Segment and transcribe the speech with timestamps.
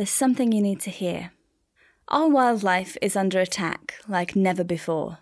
[0.00, 1.30] there's something you need to hear.
[2.08, 5.18] Our wildlife is under attack like never before.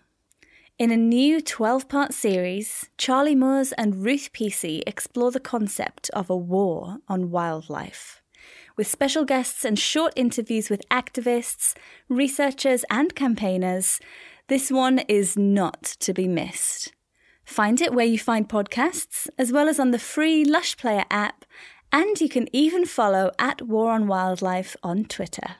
[0.78, 6.30] In a new 12 part series, Charlie Moores and Ruth Peacey explore the concept of
[6.30, 8.22] a war on wildlife.
[8.76, 11.74] With special guests and short interviews with activists,
[12.08, 13.98] researchers, and campaigners,
[14.46, 16.92] this one is not to be missed.
[17.44, 21.37] Find it where you find podcasts, as well as on the free Lush Player app,
[21.92, 25.56] and you can even follow at War on Wildlife on Twitter.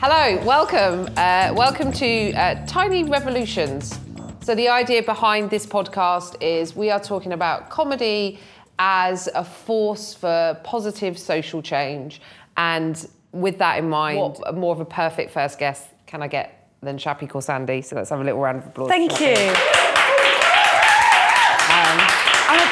[0.00, 1.08] Hello, welcome.
[1.16, 4.00] Uh, welcome to uh, Tiny Revolutions.
[4.40, 8.40] So, the idea behind this podcast is we are talking about comedy
[8.80, 12.20] as a force for positive social change.
[12.56, 14.54] And with that in mind, what?
[14.54, 17.84] more of a perfect first guest can I get than Shappi Khorsandi?
[17.84, 18.88] So, let's have a little round of applause.
[18.88, 19.34] Thank you.
[21.72, 21.98] Um,
[22.48, 22.68] I'm, a,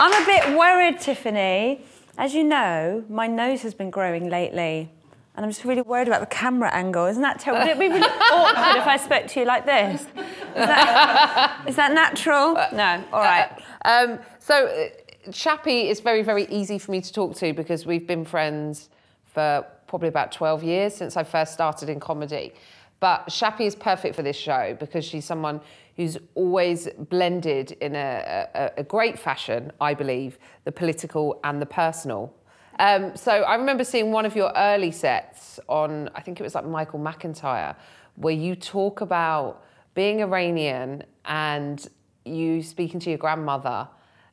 [0.00, 1.84] I'm a bit worried, Tiffany.
[2.16, 4.90] As you know, my nose has been growing lately.
[5.34, 7.06] And I'm just really worried about the camera angle.
[7.06, 7.66] Isn't that terrible?
[7.66, 10.02] Would it be really awkward if I spoke to you like this?
[10.02, 10.06] Is
[10.54, 12.52] that, is that natural?
[12.72, 13.02] No.
[13.12, 13.50] All right.
[13.86, 18.06] Um, so, uh, Shappi is very, very easy for me to talk to because we've
[18.06, 18.90] been friends
[19.32, 22.52] for probably about 12 years since I first started in comedy.
[23.00, 25.60] But Shappi is perfect for this show because she's someone
[25.96, 31.66] who's always blended in a, a, a great fashion, I believe, the political and the
[31.66, 32.32] personal.
[32.78, 36.54] Um, so I remember seeing one of your early sets on, I think it was
[36.54, 37.76] like Michael McIntyre,
[38.16, 41.86] where you talk about being Iranian and
[42.24, 43.88] you speaking to your grandmother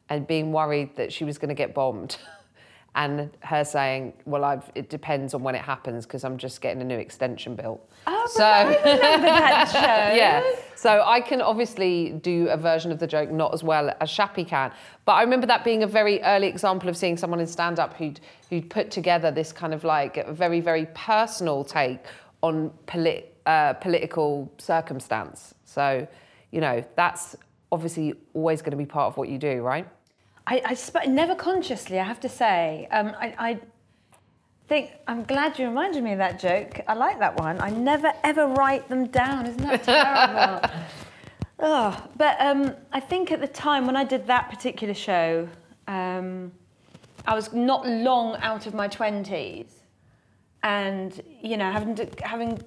[0.10, 2.18] and being worried that she was going to get bombed.
[2.96, 6.82] and her saying, "Well, I've, it depends on when it happens because I'm just getting
[6.82, 10.16] a new extension built." Oh, so I remember that show.
[10.16, 10.44] yeah,
[10.76, 14.48] so I can obviously do a version of the joke not as well as Shappi
[14.48, 14.72] can,
[15.06, 18.20] but I remember that being a very early example of seeing someone in stand-up who'd
[18.50, 22.00] who'd put together this kind of like a very very personal take
[22.42, 25.54] on polit- uh, political circumstance.
[25.66, 26.08] So,
[26.52, 27.36] you know, that's
[27.72, 29.88] obviously always going to be part of what you do, right?
[30.50, 32.88] I, I sp- never consciously, I have to say.
[32.92, 33.60] Um, I, I,
[34.68, 36.82] think I'm glad you reminded me of that joke.
[36.88, 37.60] I like that one.
[37.60, 39.48] I never ever write them down.
[39.48, 40.84] Isn't that terrible?
[41.60, 45.50] oh, but um, I think at the time when I did that particular show,
[45.88, 46.52] um,
[47.26, 49.84] I was not long out of my twenties,
[50.62, 52.62] and you know, having to, having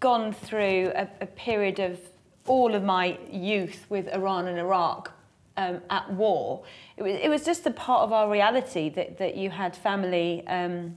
[0.00, 1.98] gone through a, a period of
[2.46, 5.12] all of my youth with Iran and Iraq
[5.56, 6.62] um, at war.
[6.96, 10.46] It was, it was just a part of our reality that, that you had family
[10.46, 10.96] um,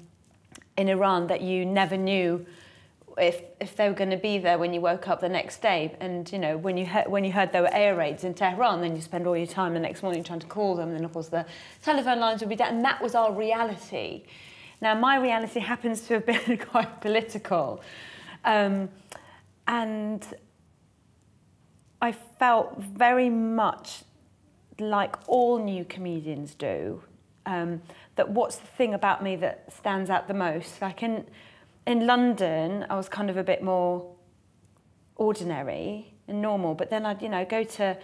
[0.77, 2.45] in Iran that you never knew
[3.17, 5.95] if, if they were going to be there when you woke up the next day.
[5.99, 8.81] And, you know, when you, he- when you heard there were air raids in Tehran,
[8.81, 10.89] then you spend all your time the next morning trying to call them.
[10.89, 11.45] And then, of course, the
[11.81, 12.75] telephone lines would be down.
[12.75, 14.23] And that was our reality.
[14.81, 17.81] Now, my reality happens to have been quite political.
[18.43, 18.89] Um,
[19.67, 20.25] and
[22.01, 24.03] I felt very much
[24.79, 27.01] like all new comedians do,
[27.45, 27.81] um,
[28.15, 30.81] that what's the thing about me that stands out the most?
[30.81, 31.25] Like in,
[31.85, 34.15] in London, I was kind of a bit more
[35.15, 37.97] ordinary and normal, but then I'd, you know, go to,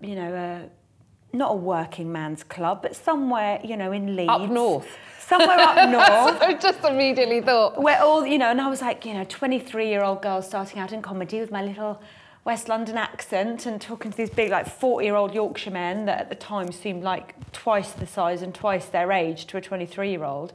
[0.00, 4.30] you know, a, not a working man's club, but somewhere, you know, in Leeds.
[4.30, 4.86] Up north.
[5.20, 6.40] Somewhere up north.
[6.42, 7.80] I just immediately thought.
[7.80, 10.78] Where all, you know, and I was like, you know, 23 year old girl starting
[10.78, 12.00] out in comedy with my little
[12.44, 16.20] West London accent and talking to these big, like 40 year old Yorkshire men that
[16.20, 20.10] at the time seemed like twice the size and twice their age to a 23
[20.10, 20.52] year old.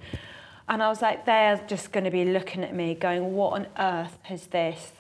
[0.68, 3.68] And I was like, they're just going to be looking at me going, what on
[3.80, 4.92] earth has this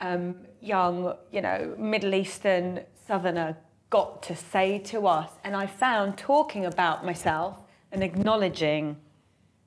[0.00, 3.58] um, young, you know, Middle Eastern southerner
[3.90, 5.30] got to say to us?
[5.44, 7.58] And I found talking about myself
[7.92, 8.96] and acknowledging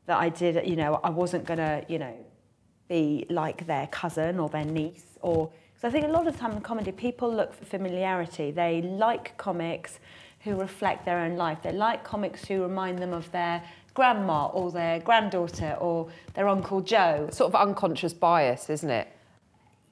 [0.07, 2.15] that I did, you know, I wasn't going to, you know,
[2.89, 5.51] be like their cousin or their niece or
[5.85, 8.49] so I think a lot of the time in comedy, people look for familiarity.
[8.49, 9.99] They like comics
[10.39, 11.59] who reflect their own life.
[11.61, 13.61] They like comics who remind them of their
[13.93, 17.29] grandma or their granddaughter or their Uncle Joe.
[17.31, 19.09] Sort of unconscious bias, isn't it?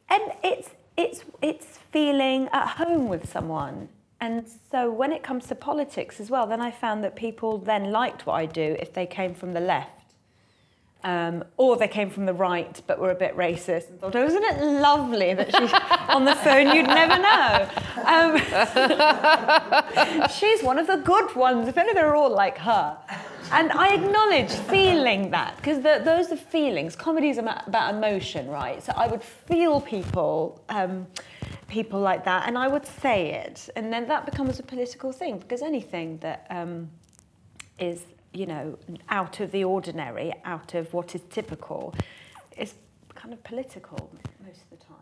[0.09, 3.87] And it's, it's, it's feeling at home with someone.
[4.19, 7.91] And so when it comes to politics as well, then I found that people then
[7.91, 10.02] liked what I do if they came from the left.
[11.05, 14.25] Um, or they came from the right but were a bit racist and thought, oh,
[14.25, 15.73] isn't it lovely that she's
[16.07, 16.73] on the phone?
[16.73, 17.69] You'd never know.
[18.05, 18.37] Um,
[20.29, 21.67] she's one of the good ones.
[21.67, 22.97] If only they were all like her.
[23.51, 26.95] and I acknowledge feeling that because those are feelings.
[26.95, 28.81] Comedy is about, emotion, right?
[28.81, 31.05] So I would feel people, um,
[31.67, 35.37] people like that, and I would say it, and then that becomes a political thing
[35.37, 36.89] because anything that um,
[37.79, 38.77] is, you know,
[39.09, 41.93] out of the ordinary, out of what is typical,
[42.57, 42.73] is
[43.15, 44.11] kind of political
[44.43, 44.95] most of the time.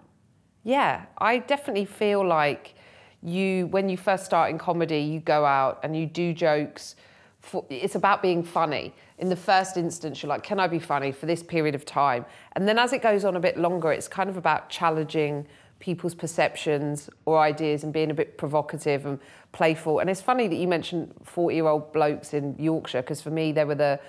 [0.63, 2.75] Yeah, I definitely feel like
[3.23, 6.95] you, when you first start in comedy, you go out and you do jokes.
[7.39, 8.93] For, it's about being funny.
[9.17, 12.25] In the first instance, you're like, can I be funny for this period of time?
[12.53, 15.47] And then as it goes on a bit longer, it's kind of about challenging
[15.81, 19.19] people's perceptions or ideas and being a bit provocative and
[19.51, 19.99] playful.
[19.99, 23.51] And it's funny that you mentioned 40 year old blokes in Yorkshire, because for me,
[23.51, 23.99] they were the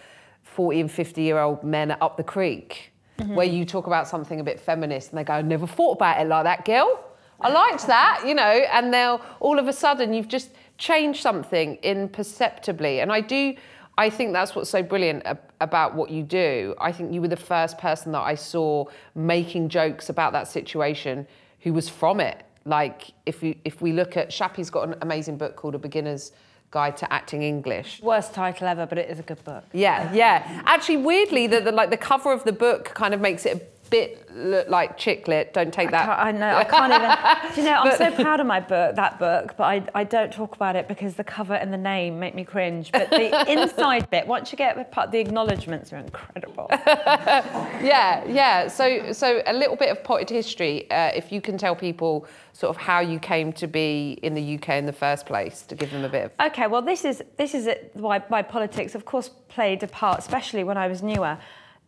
[0.44, 3.34] 40 and 50 year old men up the creek, mm-hmm.
[3.34, 6.20] where you talk about something a bit feminist and they go, I never thought about
[6.20, 7.04] it like that, girl.
[7.40, 11.76] I liked that, you know, and they'll all of a sudden you've just changed something
[11.82, 13.00] imperceptibly.
[13.00, 13.56] And I do,
[13.98, 15.26] I think that's what's so brilliant
[15.60, 16.76] about what you do.
[16.80, 18.84] I think you were the first person that I saw
[19.16, 21.26] making jokes about that situation
[21.62, 22.44] who was from it.
[22.64, 26.32] Like if we if we look at Shappi's got an amazing book called A Beginner's
[26.70, 28.00] Guide to Acting English.
[28.02, 29.64] Worst title ever, but it is a good book.
[29.72, 30.62] Yeah, yeah.
[30.64, 34.30] Actually, weirdly, the, the like the cover of the book kind of makes it bit
[34.34, 35.52] look like chick lit.
[35.52, 36.08] Don't take that.
[36.08, 36.56] I, I know.
[36.56, 37.54] I can't even.
[37.54, 37.76] do you know?
[37.76, 40.74] I'm but, so proud of my book, that book, but I, I don't talk about
[40.74, 42.90] it because the cover and the name make me cringe.
[42.90, 46.66] But the inside bit, once you get the part, the acknowledgements are incredible.
[46.70, 48.68] yeah, yeah.
[48.68, 50.90] So so a little bit of potted history.
[50.90, 54.54] Uh, if you can tell people sort of how you came to be in the
[54.54, 56.32] UK in the first place, to give them a bit of.
[56.48, 56.66] Okay.
[56.66, 60.64] Well, this is this is it, why my politics, of course, played a part, especially
[60.64, 61.36] when I was newer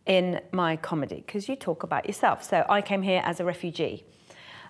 [0.05, 2.43] in my comedy because you talk about yourself.
[2.43, 4.03] So I came here as a refugee.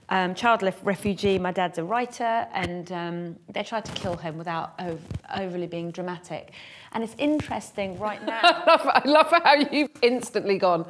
[0.09, 4.75] Um, child refugee, my dad's a writer, and um, they tried to kill him without
[4.77, 5.01] ov-
[5.35, 6.51] overly being dramatic.
[6.91, 8.39] And it's interesting right now.
[8.43, 10.85] I, love, I love how you've instantly gone,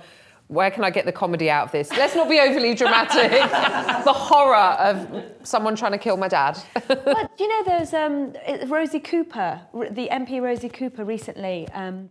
[0.48, 1.90] where can I get the comedy out of this?
[1.92, 3.32] Let's not be overly dramatic.
[4.04, 6.60] the horror of someone trying to kill my dad.
[6.90, 8.34] well, do you know those um,
[8.70, 12.10] Rosie Cooper, the MP Rosie Cooper recently um,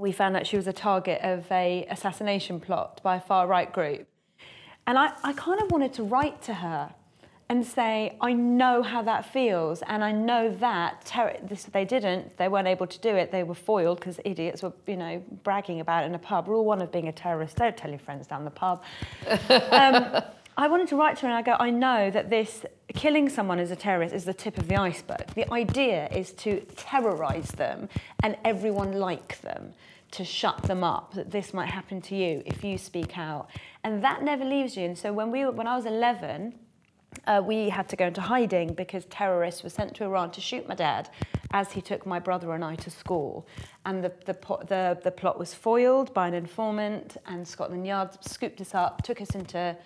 [0.00, 3.70] we found out she was a target of a assassination plot by a far right
[3.70, 4.08] group.
[4.86, 6.94] And I, I kind of wanted to write to her
[7.50, 12.36] and say, I know how that feels, and I know that ter- this, they didn't,
[12.38, 15.80] they weren't able to do it, they were foiled because idiots were, you know, bragging
[15.80, 16.46] about it in a pub.
[16.48, 18.82] Rule one of being a terrorist, don't tell your friends down the pub.
[19.28, 20.22] um,
[20.56, 22.64] I wanted to write to her and I go, I know that this
[22.94, 25.26] killing someone as a terrorist is the tip of the iceberg.
[25.34, 27.88] The idea is to terrorize them
[28.22, 29.74] and everyone like them
[30.10, 33.48] to shut them up that this might happen to you if you speak out
[33.84, 36.54] and that never leaves you and so when we when I was 11
[37.26, 40.68] uh, we had to go into hiding because terrorists were sent to Iran to shoot
[40.68, 41.10] my dad
[41.52, 43.46] as he took my brother and I to school.
[43.84, 44.36] And the, the,
[44.68, 49.20] the, the plot was foiled by an informant, and Scotland Yard scooped us up, took
[49.20, 49.76] us into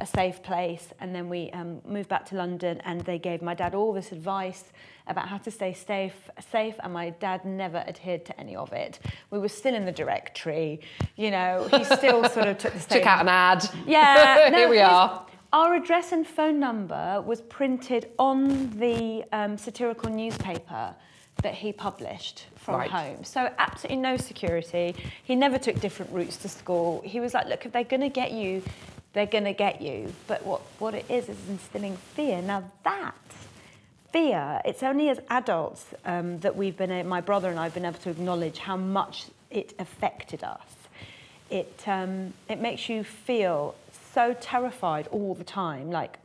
[0.00, 2.80] a safe place, and then we um, moved back to London.
[2.84, 4.64] And they gave my dad all this advice
[5.06, 8.98] about how to stay safe, safe, and my dad never adhered to any of it.
[9.30, 10.80] We were still in the directory,
[11.16, 11.68] you know.
[11.70, 13.00] He still sort of took the same.
[13.00, 13.68] Took out an ad.
[13.86, 15.26] Yeah, no, here we are.
[15.52, 20.94] Our address and phone number was printed on the um, satirical newspaper
[21.42, 22.90] that he published from right.
[22.90, 23.22] home.
[23.24, 24.96] So absolutely no security.
[25.24, 27.02] He never took different routes to school.
[27.04, 28.62] He was like, look, if they're going to get you,
[29.12, 30.12] they're going to get you.
[30.26, 32.42] But what, what it is is instilling fear.
[32.42, 33.14] Now that
[34.14, 37.84] fear, it's only as adults um, that we've been, my brother and I have been
[37.84, 40.60] able to acknowledge how much it affected us.
[41.50, 43.74] It, um, it makes you feel
[44.12, 46.18] so terrified all the time, like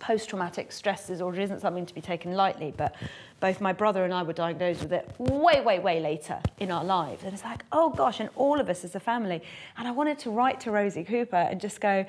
[0.00, 2.96] post-traumatic stress disorder isn't something to be taken lightly, but
[3.38, 6.82] both my brother and I were diagnosed with it way, way, way later in our
[6.82, 7.22] lives.
[7.22, 9.40] And it's like, oh gosh, and all of us as a family.
[9.78, 12.04] And I wanted to write to Rosie Cooper and just go,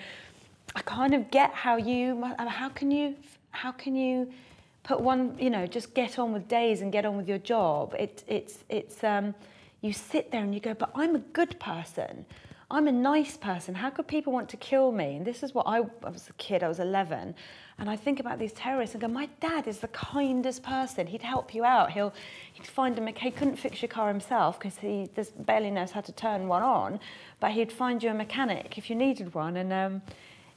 [0.75, 3.15] I kind of get how you, how can you,
[3.51, 4.33] how can you
[4.83, 7.95] put one, you know, just get on with days and get on with your job.
[7.97, 9.33] It, it's, it's, um,
[9.81, 12.25] you sit there and you go, but I'm a good person.
[12.69, 13.75] I'm a nice person.
[13.75, 15.17] How could people want to kill me?
[15.17, 17.35] And this is what I, I was a kid, I was 11.
[17.79, 21.07] And I think about these terrorists and go, my dad is the kindest person.
[21.07, 21.91] He'd help you out.
[21.91, 22.13] He'll,
[22.53, 23.33] he'd find a mechanic.
[23.33, 26.63] He couldn't fix your car himself because he just barely knows how to turn one
[26.63, 26.99] on,
[27.39, 29.57] but he'd find you a mechanic if you needed one.
[29.57, 30.01] And, um,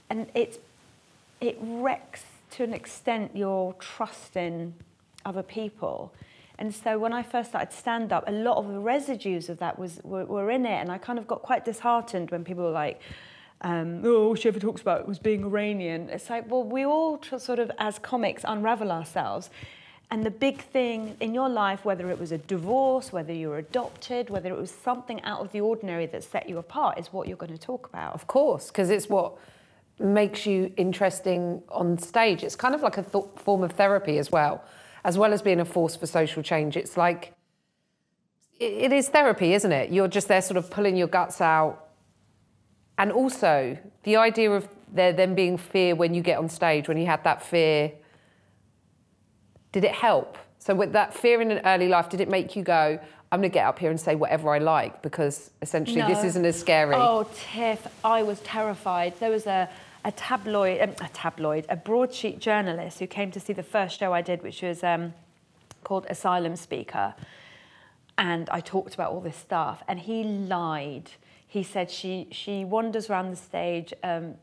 [0.09, 0.59] and it's,
[1.41, 2.23] it wrecks
[2.53, 4.75] to an extent your trust in
[5.25, 6.13] other people.
[6.59, 9.79] And so when I first started stand up, a lot of the residues of that
[9.79, 12.71] was were, were in it, and I kind of got quite disheartened when people were
[12.71, 13.01] like,
[13.61, 17.59] um, "Oh, she ever talks about was being Iranian." It's like, well, we all sort
[17.59, 19.51] of, as comics, unravel ourselves.
[20.11, 23.59] And the big thing in your life, whether it was a divorce, whether you were
[23.59, 27.27] adopted, whether it was something out of the ordinary that set you apart, is what
[27.27, 28.15] you're going to talk about.
[28.15, 29.37] Of course, because it's what
[29.99, 32.43] makes you interesting on stage.
[32.43, 34.65] It's kind of like a th- form of therapy as well,
[35.05, 36.77] as well as being a force for social change.
[36.77, 37.33] It's like,
[38.59, 39.91] it, it is therapy, isn't it?
[39.91, 41.89] You're just there sort of pulling your guts out.
[42.99, 46.97] And also, the idea of there then being fear when you get on stage, when
[46.99, 47.93] you had that fear
[49.77, 50.39] did it help?
[50.59, 52.99] So with that fear in an early life, did it make you go,
[53.31, 56.09] I'm going to get up here and say whatever I like because essentially no.
[56.09, 56.95] this isn't as scary?
[56.95, 59.13] Oh, Tiff, I was terrified.
[59.21, 59.69] There was a,
[60.07, 64.13] a tabloid, um, a tabloid, a broadsheet journalist who came to see the first show
[64.13, 65.13] I did, which was um,
[65.83, 67.13] called Asylum Speaker.
[68.17, 71.11] And I talked about all this stuff, and he lied.
[71.49, 74.37] He said she, she wanders around the stage um,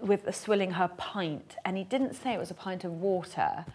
[0.00, 3.66] with swilling her pint, and he didn't say it was a pint of water.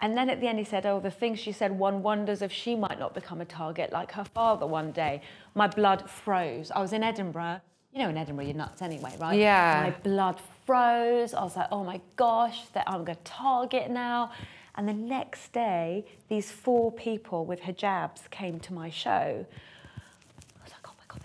[0.00, 2.52] And then at the end, he said, Oh, the things she said, one wonders if
[2.52, 5.22] she might not become a target like her father one day.
[5.54, 6.72] My blood froze.
[6.72, 7.60] I was in Edinburgh.
[7.98, 9.36] You know, in Edinburgh, you're nuts anyway, right?
[9.36, 9.80] Yeah.
[9.82, 11.34] My blood froze.
[11.34, 14.30] I was like, Oh my gosh, that I'm going to target now.
[14.76, 20.72] And the next day, these four people with hijabs came to my show I was
[20.72, 21.20] like, oh my God,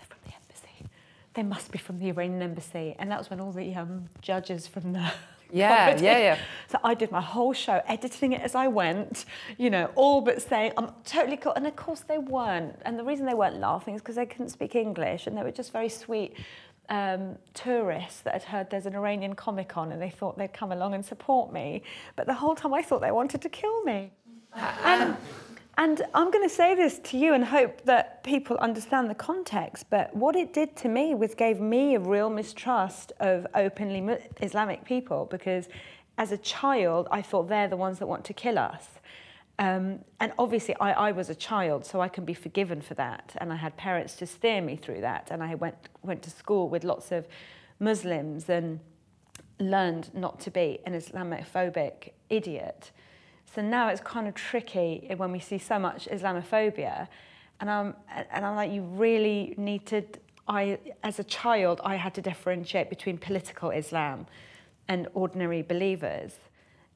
[1.34, 2.94] they must be from the Iranian embassy.
[2.98, 5.12] And that was when all the um, judges from the
[5.52, 6.38] yeah, yeah, yeah.
[6.68, 9.24] So I did my whole show, editing it as I went,
[9.58, 11.52] you know, all but saying, I'm totally cool.
[11.54, 12.76] And of course they weren't.
[12.84, 15.52] And the reason they weren't laughing is because they couldn't speak English and they were
[15.52, 16.36] just very sweet
[16.88, 20.72] um, tourists that had heard there's an Iranian Comic on and they thought they'd come
[20.72, 21.82] along and support me.
[22.16, 24.12] But the whole time I thought they wanted to kill me.
[24.84, 25.16] and
[25.76, 29.86] and I'm going to say this to you and hope that people understand the context,
[29.90, 34.84] but what it did to me was gave me a real mistrust of openly Islamic
[34.84, 35.68] people because
[36.16, 38.86] as a child, I thought they're the ones that want to kill us.
[39.58, 43.34] Um, and obviously, I, I was a child, so I can be forgiven for that.
[43.38, 45.28] And I had parents to steer me through that.
[45.30, 47.26] And I went, went to school with lots of
[47.78, 48.80] Muslims and
[49.60, 52.90] learned not to be an Islamophobic idiot.
[53.54, 57.06] So now it's kind of tricky when we see so much Islamophobia.
[57.60, 57.94] And I'm,
[58.32, 60.02] and I'm like, you really need to.
[60.48, 64.26] I, as a child, I had to differentiate between political Islam
[64.88, 66.32] and ordinary believers.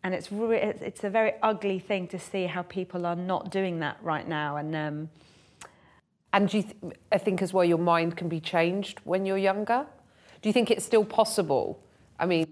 [0.05, 3.81] And it's, re- it's a very ugly thing to see how people are not doing
[3.81, 4.57] that right now.
[4.57, 5.11] And, um,
[6.33, 9.39] and do you th- I think as well, your mind can be changed when you're
[9.39, 9.87] younger.
[10.41, 11.83] Do you think it's still possible?
[12.19, 12.47] I mean,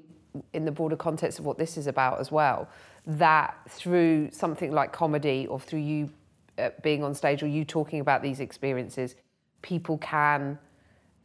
[0.52, 2.68] in the broader context of what this is about as well,
[3.06, 6.10] that through something like comedy or through you
[6.58, 9.14] uh, being on stage or you talking about these experiences,
[9.62, 10.58] people can.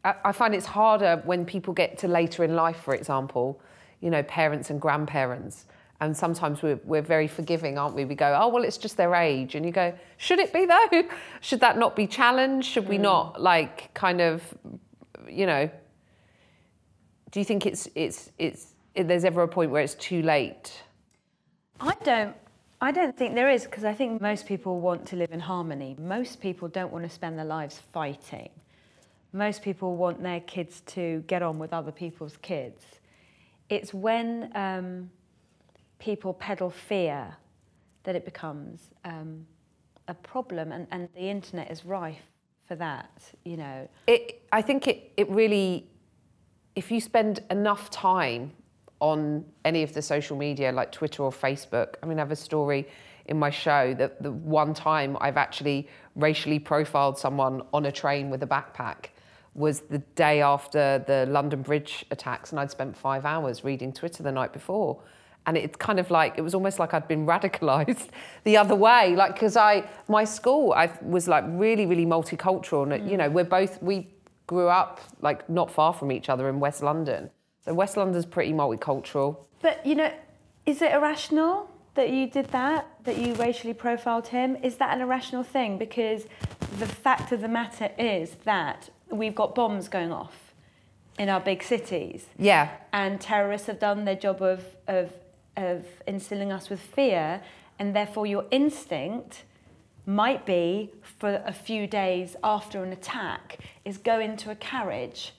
[0.04, 3.60] I, I find it's harder when people get to later in life, for example,
[4.02, 5.66] you know, parents and grandparents.
[6.02, 8.06] And sometimes we're, we're very forgiving, aren't we?
[8.06, 9.54] We go, oh, well, it's just their age.
[9.54, 11.04] And you go, should it be though?
[11.42, 12.68] should that not be challenged?
[12.68, 13.02] Should we mm.
[13.02, 14.42] not, like, kind of,
[15.30, 15.70] you know,
[17.30, 20.74] do you think it's, it's, it's, there's ever a point where it's too late?
[21.80, 22.36] I don't.
[22.84, 25.96] I don't think there is because I think most people want to live in harmony.
[26.00, 28.50] Most people don't want to spend their lives fighting.
[29.34, 32.84] Most people want their kids to get on with other people's kids.
[33.70, 35.12] It's when um,
[36.02, 37.38] people peddle fear
[38.04, 39.46] that it becomes um,
[40.08, 42.26] a problem, and, and the internet is rife
[42.68, 43.22] for that.
[43.46, 45.88] You know, it, I think it it really,
[46.76, 48.52] if you spend enough time
[49.00, 51.96] on any of the social media like Twitter or Facebook.
[52.02, 52.88] I mean, I have a story
[53.26, 58.30] in my show that the one time I've actually racially profiled someone on a train
[58.30, 59.08] with a backpack
[59.54, 64.24] was the day after the London Bridge attacks, and I'd spent five hours reading Twitter
[64.24, 65.02] the night before.
[65.46, 68.10] And it's kind of like it was almost like I'd been radicalized
[68.44, 73.04] the other way, like because I my school I was like really really multicultural, and
[73.04, 73.12] mm.
[73.12, 74.08] you know we're both we
[74.48, 77.30] grew up like not far from each other in West London,
[77.66, 79.38] so West London's pretty multicultural.
[79.62, 80.12] But you know,
[80.66, 82.88] is it irrational that you did that?
[83.04, 84.58] That you racially profiled him?
[84.64, 85.78] Is that an irrational thing?
[85.78, 86.26] Because
[86.80, 90.54] the fact of the matter is that we've got bombs going off
[91.18, 92.26] in our big cities.
[92.38, 92.70] Yeah.
[92.94, 95.12] And terrorists have done their job of of
[95.58, 97.42] of instilling us with fear,
[97.80, 99.44] and therefore your instinct
[100.06, 105.34] might be for a few days after an attack is go into a carriage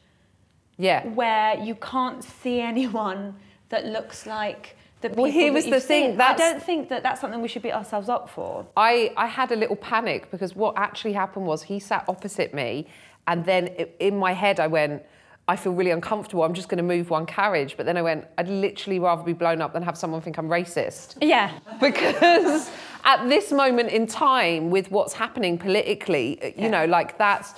[0.78, 1.07] yeah.
[1.07, 3.37] Where you can't see anyone
[3.69, 4.76] that looks like
[5.16, 6.21] well, here was the thing.
[6.21, 8.64] I don't think that that's something we should beat ourselves up for.
[8.76, 12.87] I, I had a little panic because what actually happened was he sat opposite me,
[13.26, 13.66] and then
[13.99, 15.02] in my head I went,
[15.53, 16.45] I feel really uncomfortable.
[16.45, 17.77] I'm just going to move one carriage.
[17.77, 20.49] But then I went, I'd literally rather be blown up than have someone think I'm
[20.49, 21.17] racist.
[21.21, 21.51] Yeah.
[21.81, 22.71] Because
[23.05, 26.69] at this moment in time, with what's happening politically, uh, you Yeah.
[26.71, 27.55] know, like that's.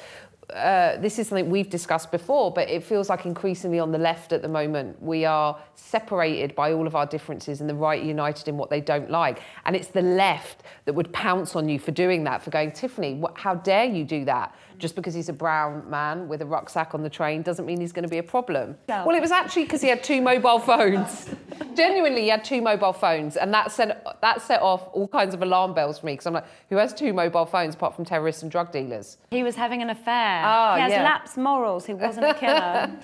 [0.55, 4.31] Uh, this is something we've discussed before, but it feels like increasingly on the left
[4.31, 8.47] at the moment, we are separated by all of our differences and the right united
[8.47, 9.41] in what they don't like.
[9.65, 13.15] And it's the left that would pounce on you for doing that, for going, Tiffany,
[13.15, 14.55] what, how dare you do that?
[14.78, 17.93] Just because he's a brown man with a rucksack on the train doesn't mean he's
[17.93, 18.76] going to be a problem.
[18.88, 19.07] No.
[19.07, 21.28] Well, it was actually because he had two mobile phones.
[21.75, 25.43] Genuinely, he had two mobile phones, and that set that set off all kinds of
[25.43, 28.43] alarm bells for me because I'm like, who has two mobile phones apart from terrorists
[28.43, 29.19] and drug dealers?
[29.31, 30.43] He was having an affair.
[30.45, 31.02] Oh, he has yeah.
[31.02, 31.87] lapsed morals.
[31.87, 32.90] He wasn't a killer.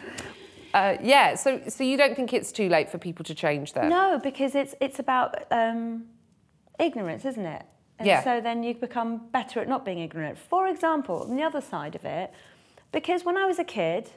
[0.72, 3.88] Uh, yeah, so so you don't think it's too late for people to change that?
[3.88, 6.04] no, because it's it's about um,
[6.78, 7.64] ignorance, isn't it?
[8.00, 8.24] And Yeah.
[8.24, 10.38] so then you become better at not being ignorant.
[10.38, 12.32] For example, on the other side of it,
[12.92, 14.10] because when I was a kid,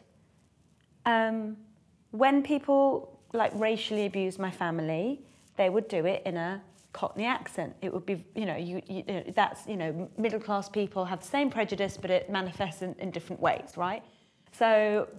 [1.05, 1.57] um,
[2.11, 5.21] when people like racially abused my family,
[5.57, 6.61] they would do it in a
[6.93, 7.75] Cockney accent.
[7.81, 11.27] It would be, you know, you, you, that's, you know, middle class people have the
[11.27, 14.03] same prejudice, but it manifests in, in different ways, right?
[14.53, 15.09] So,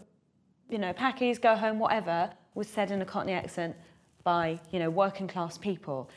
[0.70, 3.76] you know, Packies, go home, whatever, was said in a Cockney accent
[4.22, 6.08] by, you know, working class people.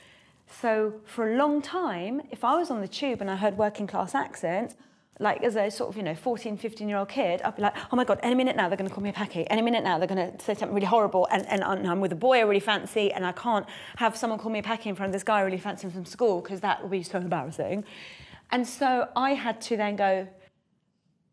[0.50, 3.86] So for a long time, if I was on the tube and I heard working
[3.86, 4.76] class accents,
[5.20, 7.76] like as a sort of, you know, 14, 15 year old kid, I'd be like,
[7.92, 9.50] oh my God, any minute now they're going to call me a packy.
[9.50, 12.16] Any minute now they're going to say something really horrible and, and I'm with a
[12.16, 13.66] boy I really fancy and I can't
[13.98, 16.06] have someone call me a packy in front of this guy I really fancy from
[16.06, 17.84] school because that would be so embarrassing.
[18.52, 20.28] And so I had to then go,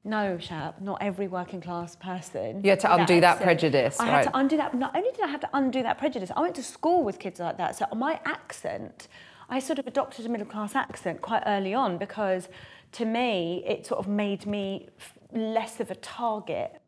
[0.05, 2.63] no, Shab, not every working class person.
[2.63, 4.13] You had to undo that accent." prejudice, I right.
[4.25, 4.75] had to undo that.
[4.75, 7.41] Not only did I have to undo that prejudice, I went to school with kids
[7.41, 7.77] like that.
[7.77, 9.09] So my accent,
[9.49, 12.49] I sort of adopted a middle class accent quite early on because
[12.93, 14.89] to me, it sort of made me
[15.33, 16.81] less of a target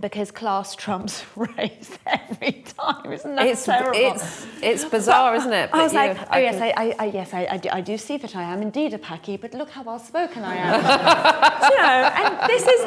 [0.00, 3.12] because class trumps race every time.
[3.12, 3.98] Isn't that It's terrible?
[3.98, 5.70] it's it's bizarre, isn't it?
[5.72, 7.80] I was you- like, oh yes, can- I, I, I yes, I, I, do, I
[7.80, 10.74] do see that I am indeed a packy, but look how well spoken I am.
[11.70, 12.84] you know, and this is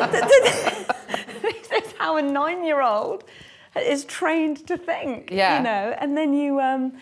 [1.42, 3.24] this is how a nine-year-old
[3.78, 5.30] is trained to think.
[5.32, 5.58] Yeah.
[5.58, 6.94] You know, and then you um,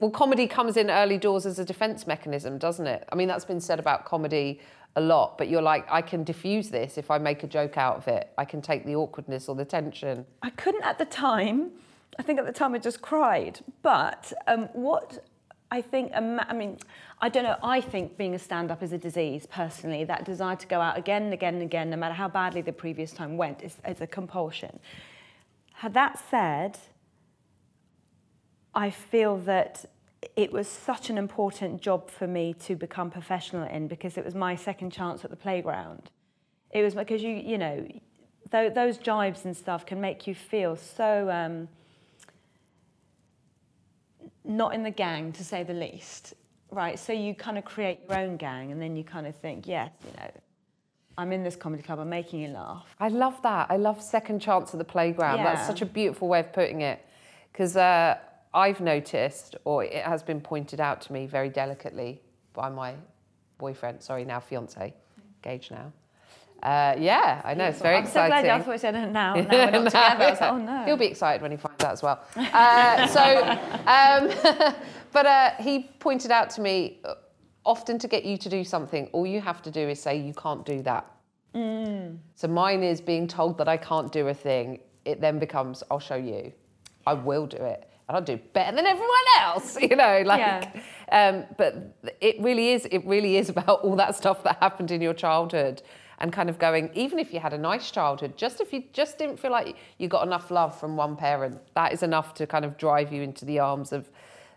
[0.00, 3.04] Well, comedy comes in early doors as a defense mechanism, doesn't it?
[3.12, 4.60] I mean, that's been said about comedy
[4.96, 7.96] a lot, but you're like, I can diffuse this if I make a joke out
[7.96, 8.30] of it.
[8.38, 10.24] I can take the awkwardness or the tension.
[10.42, 11.70] I couldn't at the time.
[12.18, 13.60] I think at the time I just cried.
[13.82, 15.22] But um, what
[15.70, 16.78] I think, um, I mean,
[17.20, 17.58] I don't know.
[17.62, 19.46] I think being a stand-up is a disease.
[19.46, 22.62] Personally, that desire to go out again and again and again, no matter how badly
[22.62, 24.78] the previous time went, is, is a compulsion.
[25.86, 26.78] That said,
[28.74, 29.84] I feel that
[30.34, 34.34] it was such an important job for me to become professional in because it was
[34.34, 36.10] my second chance at the playground.
[36.70, 37.86] It was because you, you know,
[38.50, 41.68] tho- those jibes and stuff can make you feel so um,
[44.44, 46.34] not in the gang, to say the least,
[46.70, 46.98] right?
[46.98, 49.90] So you kind of create your own gang, and then you kind of think, yes,
[50.04, 50.30] you know,
[51.18, 52.84] I'm in this comedy club, I'm making you laugh.
[53.00, 53.70] I love that.
[53.70, 55.38] I love second chance at the playground.
[55.38, 57.04] That's such a beautiful way of putting it.
[57.50, 58.18] Because uh,
[58.56, 62.22] I've noticed, or it has been pointed out to me very delicately
[62.54, 62.94] by my
[63.58, 64.94] boyfriend, sorry, now fiance,
[65.42, 65.92] Gage now.
[66.62, 68.30] Uh, yeah, I know, it's very I'm so exciting.
[68.30, 69.34] glad you I thought you said it now.
[69.42, 70.24] Now we're not together.
[70.24, 70.84] Like, oh no.
[70.86, 72.24] He'll be excited when he finds out as well.
[72.34, 73.42] Uh, so,
[73.86, 74.74] um,
[75.12, 77.14] but uh, he pointed out to me uh,
[77.66, 80.32] often to get you to do something, all you have to do is say, you
[80.32, 81.04] can't do that.
[81.54, 82.16] Mm.
[82.34, 84.80] So mine is being told that I can't do a thing.
[85.04, 86.52] It then becomes, I'll show you.
[87.06, 87.90] I will do it.
[88.08, 90.40] And I'll do better than everyone else, you know, like,
[91.10, 95.00] um, but it really is, it really is about all that stuff that happened in
[95.00, 95.82] your childhood
[96.18, 99.18] and kind of going, even if you had a nice childhood, just if you just
[99.18, 102.64] didn't feel like you got enough love from one parent, that is enough to kind
[102.64, 104.08] of drive you into the arms of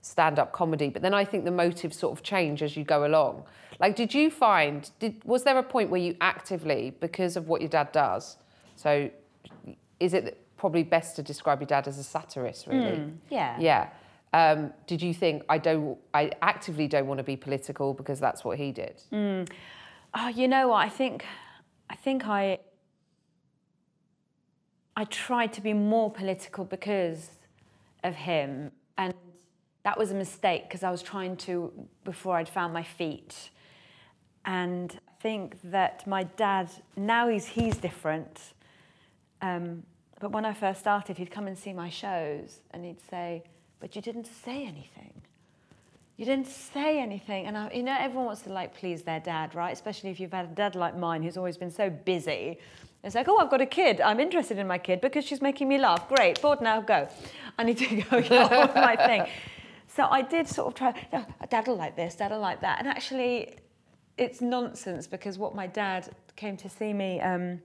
[0.02, 0.90] stand-up comedy.
[0.90, 3.44] But then I think the motives sort of change as you go along.
[3.80, 7.62] Like, did you find, did, was there a point where you actively, because of what
[7.62, 8.38] your dad does,
[8.76, 9.10] so
[10.00, 13.12] is it probably best to describe your dad as a satirist, really?
[13.30, 13.60] yeah.
[13.60, 13.90] Yeah.
[14.32, 15.98] Um, did you think I don't?
[16.14, 19.02] I actively don't want to be political because that's what he did.
[20.14, 20.86] Oh, you know what?
[20.86, 21.26] I think,
[21.90, 22.60] I think I,
[24.96, 27.30] I tried to be more political because
[28.04, 29.14] of him, and
[29.84, 31.72] that was a mistake because I was trying to
[32.04, 33.50] before I'd found my feet,
[34.46, 38.54] and I think that my dad now he's he's different,
[39.42, 39.84] um,
[40.20, 43.44] but when I first started, he'd come and see my shows, and he'd say,
[43.80, 45.14] "But you didn't say anything."
[46.18, 49.56] You didn't say anything, and I, you know everyone wants to like please their dad,
[49.56, 49.72] right?
[49.72, 52.60] Especially if you've had a dad like mine who's always been so busy,
[53.04, 54.02] It's like, oh, I've got a kid.
[54.02, 56.10] I'm interested in my kid because she's making me laugh.
[56.10, 57.08] Great, bored now, go.
[57.58, 59.26] I need to go get my thing.
[59.88, 62.80] So I did sort of try, no, dad'll like this, dad'll like that.
[62.80, 63.56] And actually,
[64.18, 67.62] it's nonsense because what my dad came to see me um,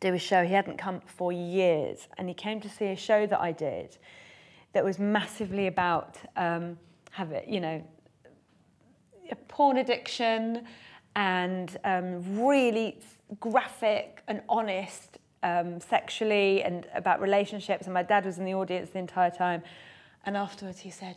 [0.00, 3.26] do a show, he hadn't come for years, and he came to see a show
[3.26, 3.96] that I did
[4.72, 6.78] that was massively about um,
[7.10, 7.82] have it, you know,
[9.48, 10.64] porn addiction
[11.16, 12.98] and um, really
[13.38, 17.86] graphic and honest um, sexually and about relationships.
[17.86, 19.62] And my dad was in the audience the entire time.
[20.26, 21.16] And afterwards he said,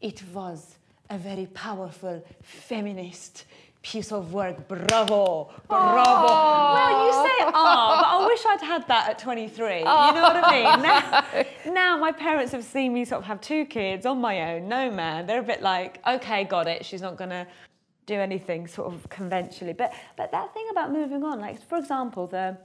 [0.00, 0.76] it was
[1.10, 3.44] a very powerful feminist
[3.82, 4.68] piece of work.
[4.68, 6.28] Bravo, bravo.
[6.28, 9.78] Well, you say ah, but I wish I'd had that at 23.
[9.78, 10.82] You know what I mean?
[10.82, 14.68] Now, now my parents have seen me sort of have two kids on my own.
[14.68, 16.84] No man, they're a bit like, okay, got it.
[16.84, 17.46] She's not gonna
[18.06, 19.72] do anything sort of conventionally.
[19.72, 22.56] But but that thing about moving on, like for example, the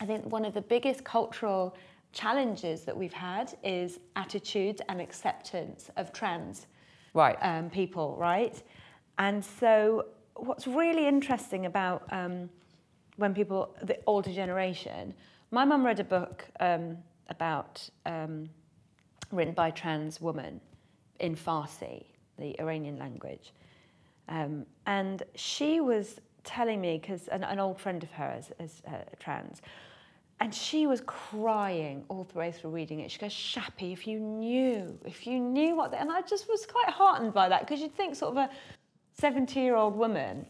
[0.00, 1.76] I think one of the biggest cultural
[2.12, 6.66] challenges that we've had is attitudes and acceptance of trans
[7.12, 7.36] Right.
[7.42, 8.60] um, people, right?
[9.18, 12.48] And so, what's really interesting about um,
[13.16, 15.14] when people, the older generation,
[15.50, 16.96] my mum read a book um,
[17.28, 18.48] about um,
[19.30, 20.60] written by a trans woman
[21.20, 22.04] in Farsi,
[22.38, 23.52] the Iranian language,
[24.28, 28.98] um, and she was telling me because an, an old friend of hers is uh,
[29.18, 29.62] trans.
[30.40, 33.10] And she was crying all the way through reading it.
[33.10, 36.66] She goes, Shappi, if you knew, if you knew what, the, and I just was
[36.66, 38.50] quite heartened by that because you'd think sort of a
[39.18, 40.46] 70 year old woman.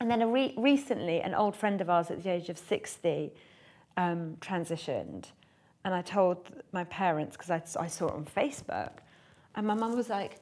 [0.00, 3.32] And then re- recently, an old friend of ours at the age of 60
[3.96, 5.26] um, transitioned.
[5.84, 8.92] And I told my parents because I, I saw it on Facebook.
[9.54, 10.40] And my mum was like,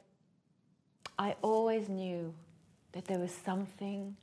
[1.17, 2.33] I always knew
[2.93, 4.15] that there was something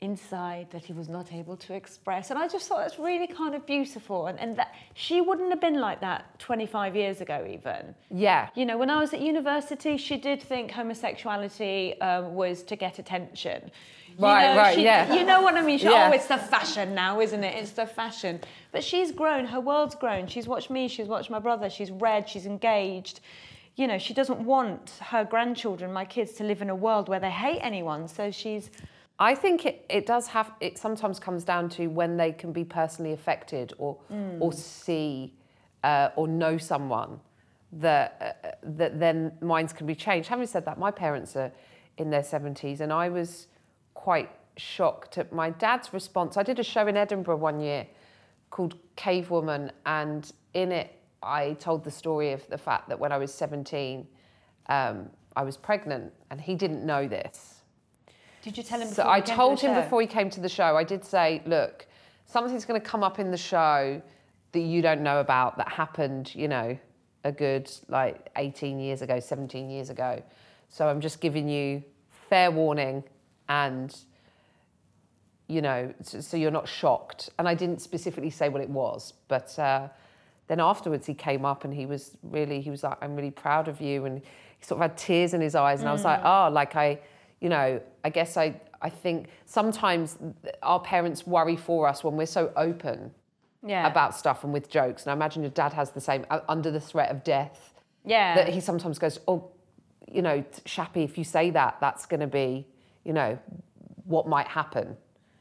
[0.00, 2.30] inside that he was not able to express.
[2.30, 4.26] And I just thought that's really kind of beautiful.
[4.28, 7.94] And, and that she wouldn't have been like that 25 years ago, even.
[8.10, 8.48] yeah.
[8.54, 12.98] You know, when I was at university, she did think homosexuality um, was to get
[12.98, 13.70] attention.
[14.16, 15.12] You Right, know, right, she- yeah.
[15.14, 15.78] You know what I mean?
[15.78, 16.08] She, Yeah.
[16.10, 17.54] Oh, it's the fashion now, isn't it?
[17.56, 18.40] It's the fashion.
[18.72, 20.26] But she's grown, her world's grown.
[20.28, 23.20] She's watched me, she's watched my brother, she's read, she's engaged.
[23.76, 27.20] You know, she doesn't want her grandchildren, my kids, to live in a world where
[27.20, 28.08] they hate anyone.
[28.08, 28.70] So she's,
[29.18, 32.64] I think it, it does have, it sometimes comes down to when they can be
[32.64, 33.98] personally affected or,
[34.38, 35.34] or see
[35.82, 37.20] uh, or know someone
[37.72, 40.28] that, uh, that then minds can be changed.
[40.28, 41.52] Having said that, my parents are
[41.96, 43.48] in their 70s and I was
[43.94, 46.36] quite shocked at my dad's response.
[46.36, 47.86] I did a show in Edinburgh one year
[48.50, 53.10] called Cave Woman and in it I told the story of the fact that when
[53.10, 54.06] I was 17
[54.68, 57.57] um, I was pregnant and he didn't know this.
[58.48, 59.82] Did you tell him So I to told the him show?
[59.82, 61.86] before he came to the show, I did say, look,
[62.26, 64.00] something's going to come up in the show
[64.52, 66.78] that you don't know about that happened, you know,
[67.24, 70.22] a good like 18 years ago, 17 years ago.
[70.70, 71.82] So I'm just giving you
[72.30, 73.04] fair warning
[73.48, 73.94] and,
[75.48, 77.30] you know, so, so you're not shocked.
[77.38, 79.88] And I didn't specifically say what it was, but uh,
[80.46, 83.68] then afterwards he came up and he was really, he was like, I'm really proud
[83.68, 84.04] of you.
[84.06, 85.80] And he sort of had tears in his eyes.
[85.80, 86.98] And I was like, oh, like I,
[87.40, 90.18] you know, I guess I, I think sometimes
[90.62, 93.12] our parents worry for us when we're so open
[93.66, 93.86] yeah.
[93.86, 95.04] about stuff and with jokes.
[95.04, 97.74] And I imagine your dad has the same uh, under the threat of death.
[98.04, 98.34] Yeah.
[98.34, 99.50] That he sometimes goes, oh,
[100.10, 102.66] you know, Shappi, if you say that, that's going to be,
[103.04, 103.38] you know,
[104.04, 104.96] what might happen.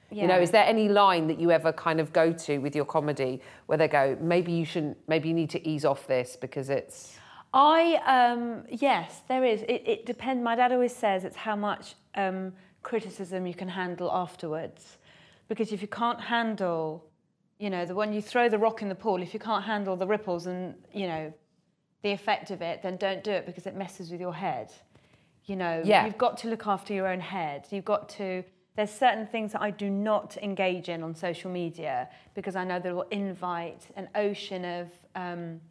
[0.10, 2.86] You know, is there any line that you ever kind of go to with your
[2.86, 6.70] comedy where they go, maybe you shouldn't, maybe you need to ease off this because
[6.70, 7.18] it's,
[7.54, 9.62] I um, yes, there is.
[9.64, 10.44] It, it depends.
[10.44, 14.98] My dad always says it's how much um, criticism you can handle afterwards,
[15.48, 17.06] because if you can't handle,
[17.58, 19.96] you know, the when you throw the rock in the pool, if you can't handle
[19.96, 21.34] the ripples and you know,
[22.04, 24.72] the effect of it, then don't do it because it messes with your head.
[25.46, 26.06] You know, Yeah.
[26.06, 27.66] you've got to look after your own head.
[27.72, 28.44] You've got to.
[28.76, 32.80] There's certain things that I do not engage in on social media because I know
[32.80, 34.90] they will invite an ocean of.
[35.16, 35.62] Um,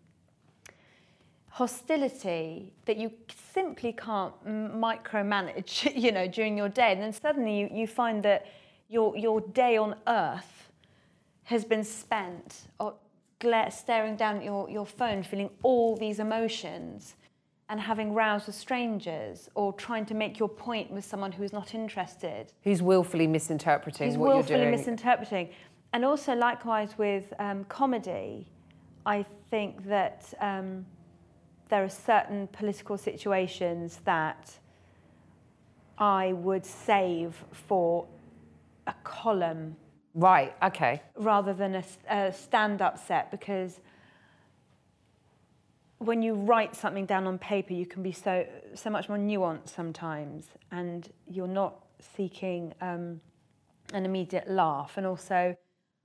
[1.57, 3.11] hostility that you
[3.55, 6.93] simply can't micromanage, you know, during your day.
[6.93, 8.45] And then suddenly you, you find that
[8.91, 10.71] your, your day on earth
[11.45, 12.95] has been spent or
[13.71, 17.15] staring down at your, your phone, feeling all these emotions
[17.71, 21.55] and having rows with strangers or trying to make your point with someone who is
[21.55, 24.73] not interested who's willfully misinterpreting He's what willfully you're doing.
[24.73, 25.49] Willfully misinterpreting.
[25.95, 28.47] And also, likewise with um, comedy,
[29.07, 30.85] I think that um,
[31.69, 34.59] there are certain political situations that
[35.99, 38.07] I would save for
[38.87, 39.77] a column
[40.15, 40.55] Right.
[40.63, 41.03] Okay.
[41.17, 43.81] rather than a stand-up set because
[45.99, 49.71] when you write something down on paper you can be so so much more nuanced
[49.71, 51.85] sometimes and you're not
[52.17, 53.21] seeking um,
[53.93, 55.57] an immediate laugh and also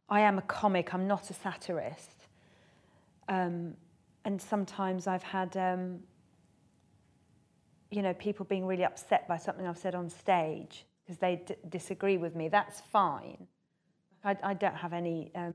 [0.09, 2.27] I am a comic I'm not a satirist
[3.29, 3.75] um,
[4.25, 5.99] and sometimes I've had um,
[7.89, 11.55] you know people being really upset by something I've said on stage because they d-
[11.69, 13.47] disagree with me that's fine
[14.23, 15.31] I, I don't have any.
[15.35, 15.53] Um,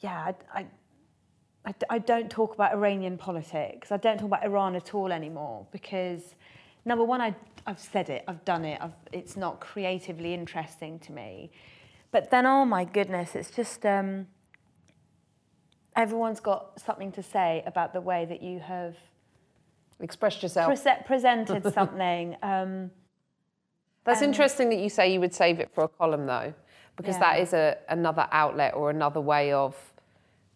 [0.00, 0.66] yeah, I, I,
[1.64, 3.92] I, I don't talk about Iranian politics.
[3.92, 6.34] I don't talk about Iran at all anymore because,
[6.84, 7.34] number one, I,
[7.66, 8.80] I've said it, I've done it.
[8.80, 11.50] I've, it's not creatively interesting to me.
[12.10, 14.26] But then, oh my goodness, it's just um,
[15.96, 18.96] everyone's got something to say about the way that you have
[20.00, 20.68] Expressed yourself.
[20.72, 22.36] prese- presented something.
[22.42, 22.90] Um,
[24.04, 26.52] That's interesting that you say you would save it for a column, though,
[26.96, 27.42] because that Yeah.
[27.42, 29.76] is a, another outlet or another way of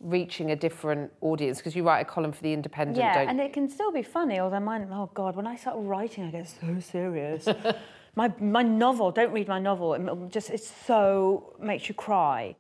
[0.01, 1.59] reaching a different audience.
[1.59, 4.03] Because you write a column for the Independent, Yeah, don't and it can still be
[4.03, 4.40] funny.
[4.40, 7.46] Although mine, oh god, when I start writing, I get so serious.
[8.16, 9.94] my my novel, don't read my novel.
[9.94, 12.57] It just it so makes you cry.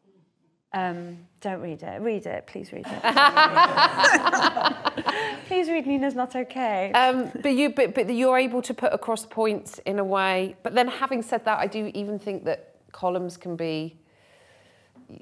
[0.76, 2.02] Um, don't read it.
[2.02, 3.02] Read it, please read it.
[5.46, 6.92] please read Nina's Not Okay.
[6.92, 10.54] Um, but you, but, but you're able to put across points in a way.
[10.62, 13.96] But then, having said that, I do even think that columns can be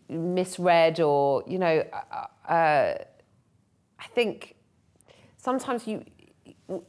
[0.09, 2.95] misread, or you know, uh, uh,
[4.01, 4.57] I think
[5.37, 6.05] sometimes you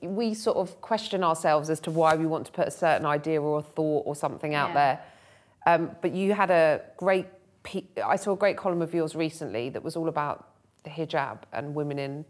[0.02, 3.40] we sort of question ourselves as to why we want to put a certain idea
[3.42, 4.74] or a thought or something out Yeah.
[4.74, 5.00] there.
[5.68, 7.28] Um, but you had a great.
[8.04, 10.50] I saw a great column of yours recently that was all about
[10.84, 12.26] the hijab and women in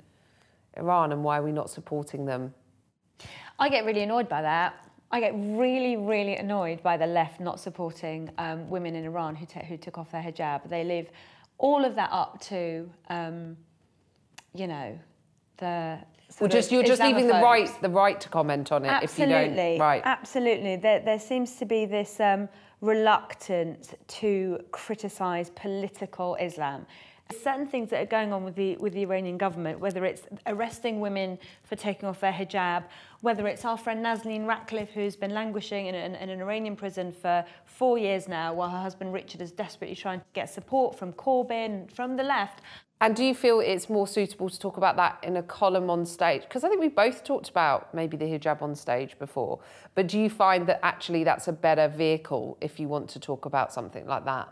[0.75, 2.53] Iran and why are we not supporting them.
[3.59, 4.75] I get really annoyed by that.
[5.11, 9.45] I get really, really annoyed by the left not supporting um, women in Iran who,
[9.61, 10.67] who took off their hijab.
[10.67, 11.09] They leave
[11.57, 13.55] all of that up to, um,
[14.53, 14.97] you know,
[15.57, 15.99] the.
[16.27, 19.17] Well, sort just you're just leaving the right the right to comment on it if
[19.17, 19.79] you Absolutely, don't.
[19.79, 20.01] Right.
[20.03, 20.75] Absolutely.
[20.75, 22.49] There, there seems to be this um,
[22.81, 26.85] reluctance to criticise political Islam.
[27.31, 30.99] Certain things that are going on with the with the Iranian government, whether it's arresting
[30.99, 32.83] women for taking off their hijab,
[33.21, 37.11] whether it's our friend Nazanin Ratcliffe, who's been languishing in an, in an Iranian prison
[37.11, 41.13] for four years now, while her husband Richard is desperately trying to get support from
[41.13, 42.61] Corbyn, from the left.
[43.01, 46.05] And do you feel it's more suitable to talk about that in a column on
[46.05, 46.43] stage?
[46.43, 49.59] Because I think we both talked about maybe the hijab on stage before.
[49.95, 53.45] But do you find that actually that's a better vehicle if you want to talk
[53.45, 54.47] about something like that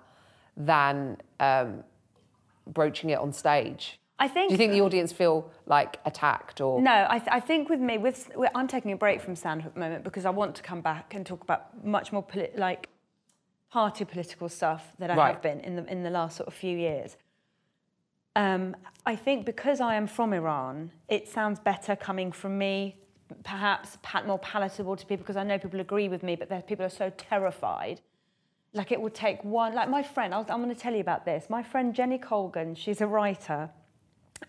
[0.57, 1.83] than um,
[2.67, 3.99] broaching it on stage?
[4.19, 4.49] I think.
[4.49, 6.81] Do you think the audience feel like attacked or?
[6.81, 9.73] No, I, th- I think with me, with I'm taking a break from stand at
[9.73, 12.89] the moment because I want to come back and talk about much more poli- like
[13.71, 15.33] party political stuff that I Right.
[15.33, 17.17] have been in the in the last sort of few years.
[18.35, 22.97] Um, I think because I am from Iran, it sounds better coming from me,
[23.43, 26.89] perhaps more palatable to people because I know people agree with me, but people are
[26.89, 28.01] so terrified.
[28.73, 31.25] Like it would take one, like my friend, was, I'm going to tell you about
[31.25, 31.49] this.
[31.49, 33.69] My friend Jenny Colgan, she's a writer,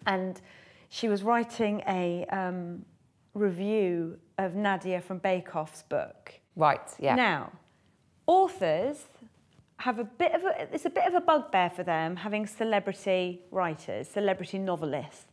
[0.07, 0.41] and
[0.89, 2.85] she was writing a um,
[3.35, 6.33] review of Nadia from Bake Off's book.
[6.57, 7.15] Right, yeah.
[7.15, 7.53] Now,
[8.27, 9.05] authors
[9.79, 13.43] have a bit of a, it's a bit of a bugbear for them having celebrity
[13.51, 15.27] writers, celebrity novelists.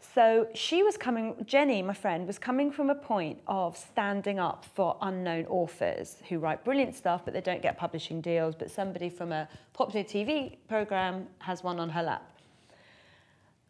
[0.00, 4.64] So she was coming, Jenny, my friend, was coming from a point of standing up
[4.64, 8.54] for unknown authors who write brilliant stuff, but they don't get publishing deals.
[8.54, 12.26] But somebody from a popular TV program has one on her lap.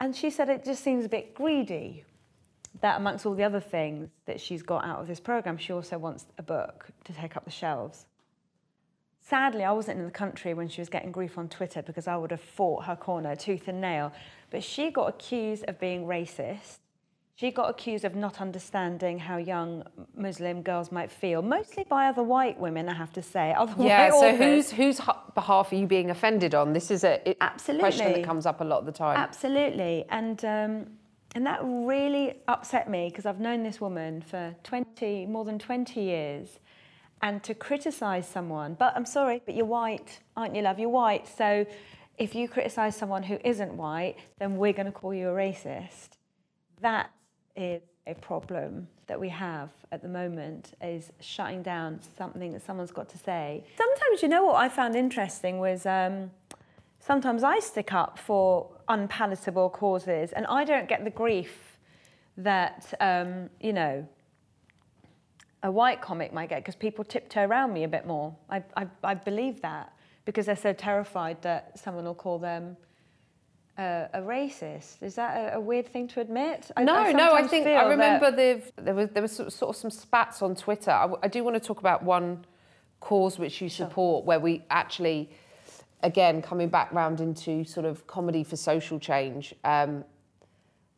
[0.00, 2.04] And she said it just seems a bit greedy
[2.80, 5.98] that amongst all the other things that she's got out of this program, she also
[5.98, 8.06] wants a book to take up the shelves.
[9.20, 12.16] Sadly, I wasn't in the country when she was getting grief on Twitter because I
[12.16, 14.12] would have fought her corner tooth and nail.
[14.50, 16.78] But she got accused of being racist.
[17.36, 19.82] She got accused of not understanding how young
[20.14, 23.54] Muslim girls might feel, mostly by other white women, I have to say.
[23.56, 25.00] Other Yeah, so whose whose
[25.34, 26.74] behalf are you being offended on?
[26.74, 27.38] This is a it-
[27.78, 29.16] question that comes up a lot of the time.
[29.16, 30.86] Absolutely, and um,
[31.34, 36.02] and that really upset me because I've known this woman for twenty more than twenty
[36.02, 36.58] years,
[37.22, 38.74] and to criticise someone.
[38.74, 40.78] But I'm sorry, but you're white, aren't you, love?
[40.78, 41.66] You're white, so
[42.18, 46.10] if you criticise someone who isn't white, then we're going to call you a racist.
[46.80, 47.10] That
[47.56, 52.90] is a problem that we have at the moment is shutting down something that someone's
[52.90, 53.64] got to say.
[53.76, 56.30] Sometimes, you know what I found interesting was um,
[57.00, 61.78] sometimes I stick up for unpalatable causes and I don't get the grief
[62.36, 64.06] that, um, you know,
[65.62, 68.34] a white comic might get because people tiptoe around me a bit more.
[68.48, 69.92] I, I, I believe that.
[70.24, 72.76] because they're so terrified that someone will call them
[73.78, 75.02] uh, a racist.
[75.02, 76.70] Is that a, a, weird thing to admit?
[76.76, 77.32] I, no, I no.
[77.32, 80.90] I think I remember the, there was there was sort of some spats on Twitter.
[80.90, 82.44] I, I, do want to talk about one
[83.00, 84.26] cause which you support, sure.
[84.26, 85.30] where we actually,
[86.02, 89.54] again, coming back round into sort of comedy for social change.
[89.64, 90.04] Um,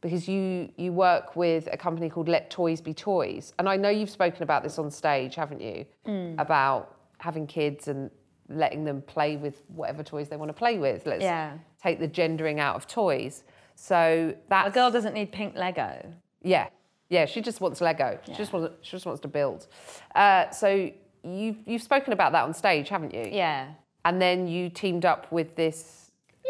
[0.03, 3.88] because you you work with a company called Let Toys Be Toys, and I know
[3.88, 5.87] you've spoken about this on stage, haven't you?
[6.07, 6.35] Mm.
[6.38, 8.11] About having kids and
[8.49, 11.07] letting them play with whatever toys they want to play with.
[11.07, 11.57] Let's yeah.
[11.83, 13.45] take the gendering out of toys.
[13.77, 16.12] So that a girl doesn't need pink Lego.
[16.43, 16.69] Yeah,
[17.09, 17.25] yeah.
[17.25, 18.19] She just wants Lego.
[18.27, 18.35] Yeah.
[18.35, 18.75] She just wants.
[18.83, 19.69] She just wants to build.
[20.15, 20.91] Uh, so
[21.23, 23.31] you've you've spoken about that on stage, haven't you?
[23.33, 23.69] Yeah.
[24.05, 26.02] And then you teamed up with this.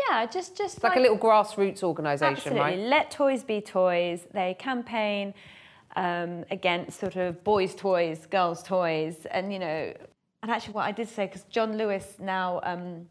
[0.09, 2.79] Yeah, just just like, like, a little grassroots organisation, right?
[2.79, 4.27] Let Toys Be Toys.
[4.33, 5.35] They campaign
[5.97, 9.93] um, against sort of boys' toys, girls' toys, and you know
[10.43, 13.07] and actually, what I did say, because John Lewis now um,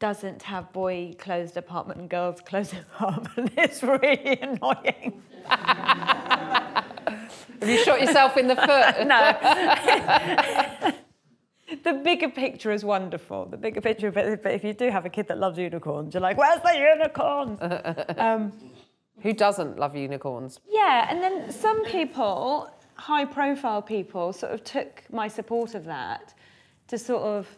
[0.00, 3.52] doesn't have boy closed apartment and girls closed apartment.
[3.56, 5.22] It's really annoying.
[5.46, 6.84] have
[7.62, 9.06] you shot yourself in the foot?
[10.92, 10.92] no.
[11.84, 13.46] the bigger picture is wonderful.
[13.46, 16.36] The bigger picture, but if you do have a kid that loves unicorns, you're like,
[16.36, 17.60] where's the unicorns?
[18.18, 18.52] Um,
[19.22, 20.60] Who doesn't love unicorns?
[20.68, 26.34] Yeah, and then some people high profile people sort of took my support of that
[26.88, 27.48] to sort of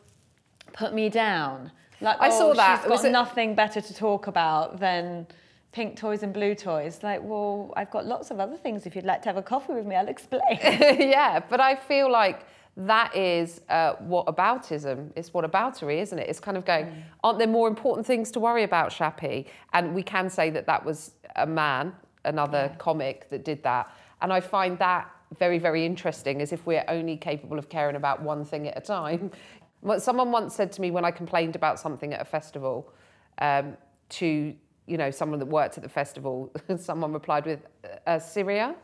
[0.72, 1.70] put me down.
[2.00, 2.82] Like, I oh, saw that.
[2.82, 3.10] She's got it...
[3.10, 5.26] nothing better to talk about than
[5.72, 7.00] pink toys and blue toys.
[7.02, 8.86] Like, well, I've got lots of other things.
[8.86, 10.42] If you'd like to have a coffee with me, I'll explain.
[10.62, 16.28] yeah, but I feel like that is uh, what aboutism is what aboutery isn't it
[16.28, 17.02] it's kind of going mm.
[17.24, 20.84] aren't there more important things to worry about Shappi and we can say that that
[20.84, 22.76] was a man another yeah.
[22.76, 27.16] comic that did that and i find that very, very interesting, as if we're only
[27.16, 29.30] capable of caring about one thing at a time.
[29.98, 32.92] Someone once said to me when I complained about something at a festival
[33.38, 33.76] um,
[34.08, 34.54] to
[34.86, 37.60] you know someone that worked at the festival, someone replied with
[38.06, 38.74] uh, Syria.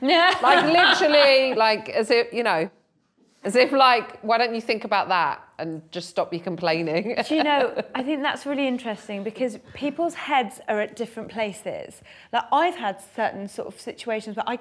[0.00, 0.36] Yeah.
[0.42, 2.70] like literally, like as if you know,
[3.42, 7.16] as if like, why don't you think about that and just stop your complaining?
[7.28, 7.82] Do you know?
[7.94, 12.02] I think that's really interesting because people's heads are at different places.
[12.32, 14.58] Like I've had certain sort of situations where I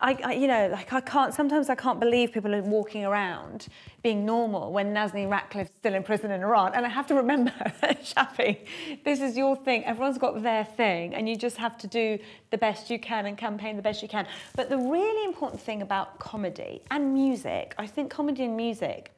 [0.00, 3.68] I, I, you know, like I can't, sometimes I can't believe people are walking around
[4.02, 6.72] being normal when Nazanin Ratcliffe's still in prison in Iran.
[6.74, 7.50] And I have to remember,
[8.02, 8.66] Shappi,
[9.04, 9.84] this is your thing.
[9.84, 12.18] Everyone's got their thing, and you just have to do
[12.50, 14.26] the best you can and campaign the best you can.
[14.56, 19.12] But the really important thing about comedy and music, I think comedy and music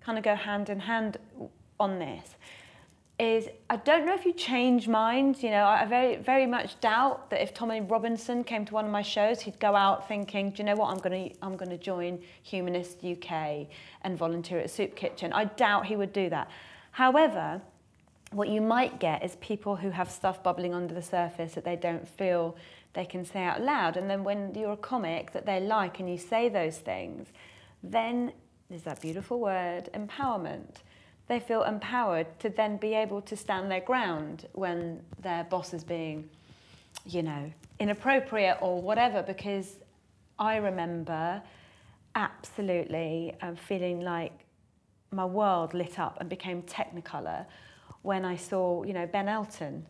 [0.00, 1.16] kind of go hand in hand
[1.80, 2.36] on this
[3.18, 5.42] is I don't know if you change minds.
[5.42, 8.90] You know, I very, very much doubt that if Tommy Robinson came to one of
[8.90, 11.70] my shows, he'd go out thinking, do you know what, I'm going to I'm going
[11.70, 13.66] to join Humanist UK
[14.02, 15.32] and volunteer at a Soup Kitchen.
[15.32, 16.50] I doubt he would do that.
[16.92, 17.60] However,
[18.32, 21.76] what you might get is people who have stuff bubbling under the surface that they
[21.76, 22.56] don't feel
[22.94, 23.96] they can say out loud.
[23.96, 27.28] And then when you're a comic that they like and you say those things,
[27.82, 28.32] then
[28.68, 30.76] there's that beautiful word, empowerment
[31.28, 35.84] they feel empowered to then be able to stand their ground when their boss is
[35.84, 36.28] being,
[37.06, 39.22] you know, inappropriate or whatever.
[39.22, 39.76] Because
[40.38, 41.42] I remember
[42.14, 44.32] absolutely um, feeling like
[45.10, 47.46] my world lit up and became technicolor
[48.02, 49.86] when I saw, you know, Ben Elton,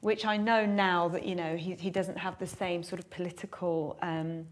[0.00, 3.10] which I know now that, you know, he, he doesn't have the same sort of
[3.10, 4.46] political um,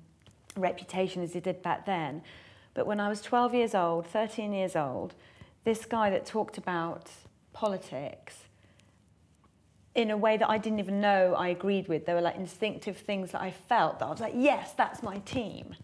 [0.57, 2.23] reputation as he did back then.
[2.75, 5.15] But when I was 12 years old, 13 years old,
[5.67, 7.11] this guy that talked about
[7.53, 8.45] politics
[9.97, 12.07] in a way that I didn't even know I agreed with.
[12.07, 15.19] There were like instinctive things that I felt that I was like, yes, that's my
[15.19, 15.75] team.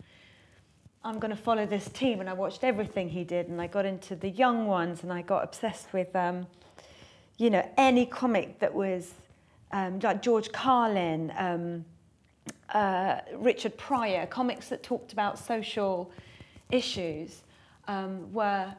[1.02, 2.20] I'm going to follow this team.
[2.20, 5.22] And I watched everything he did and I got into the young ones and I
[5.22, 6.46] got obsessed with, um,
[7.38, 9.14] you know, any comic that was
[9.72, 11.84] um, like George Carlin, um,
[12.72, 16.12] uh, Richard Pryor, comics that talked about social
[16.70, 17.42] issues
[17.88, 18.72] um, were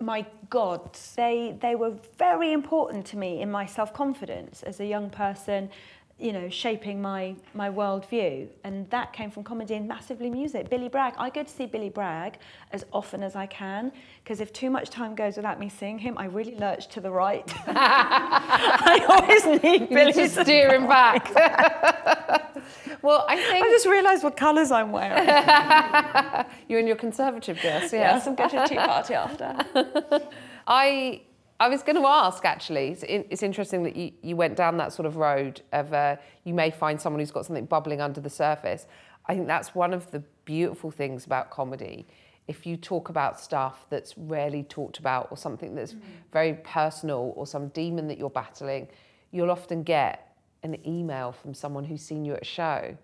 [0.00, 1.14] my gods.
[1.16, 5.70] They, they were very important to me in my self-confidence as a young person,
[6.18, 8.48] you know, shaping my, my worldview.
[8.64, 10.68] And that came from comedy and massively music.
[10.68, 12.38] Billy Bragg, I go to see Billy Bragg
[12.72, 16.18] as often as I can, because if too much time goes without me seeing him,
[16.18, 17.44] I really lurch to the right.
[17.66, 21.32] I always need you Billy to steer him back.
[23.02, 23.64] well, I think...
[23.64, 25.26] I just realised what colours I'm wearing.
[26.68, 28.14] You're in your conservative dress, yeah.
[28.14, 29.56] Yes, I'm going to a tea party after.
[30.66, 31.22] I
[31.60, 34.92] I was going to ask actually, it's, it's, interesting that you, you went down that
[34.92, 38.30] sort of road of uh, you may find someone who's got something bubbling under the
[38.30, 38.86] surface.
[39.26, 42.06] I think that's one of the beautiful things about comedy
[42.48, 45.94] if you talk about stuff that's rarely talked about or something that's
[46.32, 48.88] very personal or some demon that you're battling,
[49.30, 50.27] you'll often get
[50.62, 52.96] an email from someone who's seen you at a show.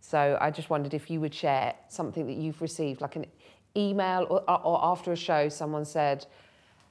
[0.00, 3.26] So I just wondered if you would share something that you've received, like an
[3.76, 6.26] email or, or after a show, someone said,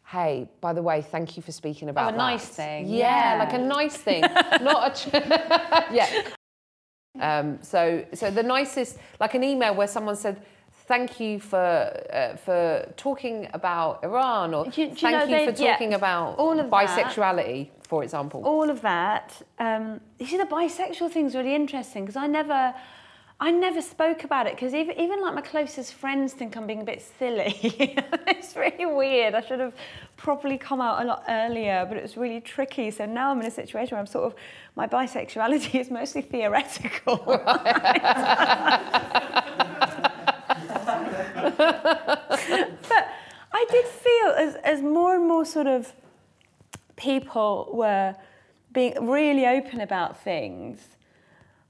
[0.06, 3.40] Hey, by the way, thank you for speaking about a that." nice thing, Yeah, yeah.
[3.44, 4.22] like a nice thing,
[4.62, 5.10] not a.
[5.10, 5.14] Ch-
[5.94, 6.24] yeah.
[7.20, 10.42] Um, so, so the nicest, like an email where someone said,
[10.90, 11.68] "Thank you for
[12.20, 12.60] uh, for
[13.06, 16.68] talking about Iran," or Do you- "Thank know you for yeah, talking about all of
[16.70, 16.88] that.
[16.88, 17.60] bisexuality,"
[17.92, 18.40] for example.
[18.54, 19.28] all of that.
[19.68, 19.84] Um,
[20.20, 22.62] you see, the bisexual thing's really interesting because I never,
[23.48, 26.82] I never spoke about it because even, even like my closest friends think I'm being
[26.88, 27.54] a bit silly.
[28.36, 29.32] it's really weird.
[29.40, 29.74] I should have
[30.18, 32.88] properly come out a lot earlier, but it was really tricky.
[32.98, 34.34] So now I'm in a situation where I'm sort of,
[34.76, 37.18] my bisexuality is mostly theoretical.
[41.58, 43.10] but
[43.52, 45.94] I did feel as, as more and more sort of
[46.96, 48.16] people were
[48.72, 50.80] being really open about things,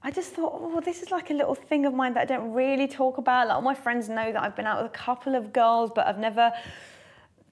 [0.01, 2.25] I just thought, oh, well, this is like a little thing of mine that I
[2.25, 3.47] don't really talk about.
[3.47, 6.07] Like all my friends know that I've been out with a couple of girls, but
[6.07, 6.51] I've never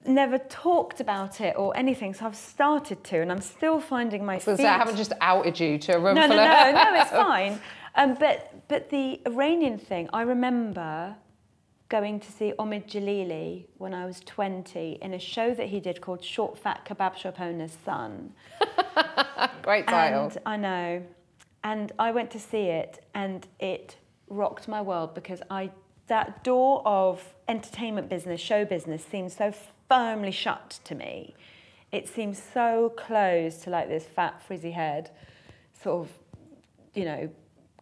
[0.06, 2.14] never talked about it or anything.
[2.14, 4.64] So I've started to, and I'm still finding my So feet.
[4.64, 6.74] I haven't just outed you to a room no, no, full of.
[6.74, 7.60] no, no, it's fine.
[7.94, 11.16] Um, but but the Iranian thing, I remember
[11.88, 16.00] going to see Omid Jalili when I was 20 in a show that he did
[16.00, 18.34] called Short Fat Kebab Shop Owner's Son.
[19.62, 20.24] Great title.
[20.24, 21.02] And I know.
[21.64, 23.96] And I went to see it and it
[24.28, 25.70] rocked my world because I
[26.08, 29.52] that door of entertainment business, show business seems so
[29.88, 31.34] firmly shut to me.
[31.92, 35.10] It seems so closed to like this fat frizzy head
[35.82, 36.12] sort of,
[36.94, 37.30] you know,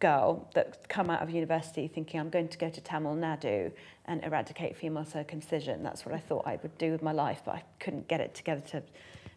[0.00, 3.72] girl that come out of university thinking I'm going to go to Tamil Nadu
[4.06, 5.82] and eradicate female circumcision.
[5.82, 8.34] That's what I thought I would do with my life, but I couldn't get it
[8.34, 8.82] together to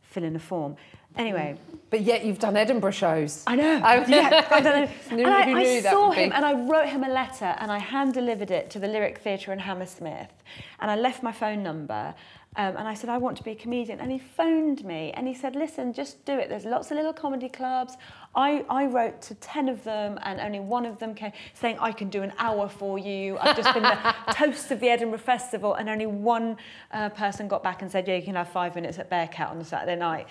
[0.03, 0.75] fill in a form.
[1.17, 1.57] Anyway,
[1.89, 3.43] But yet you've done Edinburgh shows.
[3.47, 3.81] I know.
[3.83, 4.91] I- yeah, I don't know.
[5.11, 6.17] And I, I saw be?
[6.17, 9.17] him and I wrote him a letter and I hand delivered it to the Lyric
[9.19, 10.31] Theatre in Hammersmith.
[10.79, 12.13] And I left my phone number
[12.59, 14.01] um, and I said, I want to be a comedian.
[14.01, 16.49] And he phoned me and he said, listen, just do it.
[16.49, 17.95] There's lots of little comedy clubs.
[18.35, 21.93] I, I wrote to 10 of them and only one of them came saying, I
[21.93, 23.37] can do an hour for you.
[23.37, 25.75] I've just been the toast of the Edinburgh Festival.
[25.75, 26.57] And only one
[26.91, 29.57] uh, person got back and said, yeah, you can have five minutes at Bearcat on
[29.59, 30.27] a Saturday night.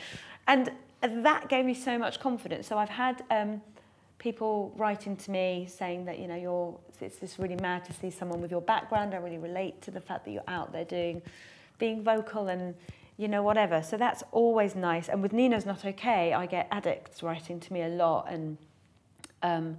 [0.47, 0.71] And
[1.01, 2.67] that gave me so much confidence.
[2.67, 3.63] So I've had um,
[4.19, 8.11] people writing to me saying that, you know, you're, it's just really mad to see
[8.11, 9.15] someone with your background.
[9.15, 11.23] I really relate to the fact that you're out there doing,
[11.79, 12.75] being vocal and,
[13.17, 13.83] you know, whatever.
[13.83, 15.09] So that's always nice.
[15.09, 18.59] And with Nina's Not Okay, I get addicts writing to me a lot and,
[19.43, 19.79] um,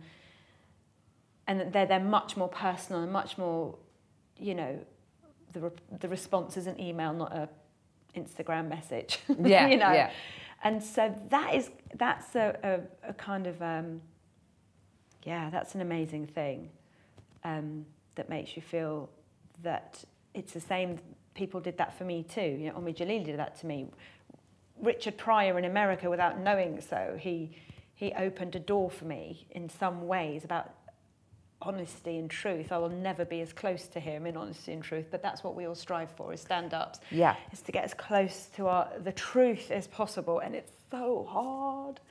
[1.48, 3.76] and they're, they're much more personal and much more,
[4.38, 4.80] you know,
[5.54, 7.50] the, re- the response is an email, not a
[8.16, 9.20] Instagram message.
[9.44, 9.92] Yeah, you know.
[9.92, 10.12] yeah.
[10.64, 14.02] And so that is that's a, a, a kind of um,
[15.24, 16.70] yeah, that's an amazing thing
[17.44, 17.86] um,
[18.16, 19.10] that makes you feel
[19.64, 21.00] that it's the same.
[21.40, 22.42] People did that for me too.
[22.42, 23.88] You know, Omid Jalili did that to me.
[24.82, 27.56] Richard Pryor in America, without knowing so, he
[27.96, 30.74] he opened a door for me in some ways about
[31.62, 32.74] honesty and truth.
[32.74, 35.56] I will never be as close to him in honesty and truth, but that's what
[35.56, 37.00] we all strive for as stand-ups.
[37.10, 37.36] Yeah.
[37.54, 42.02] Is to get as close to our the truth as possible, and it's so hard.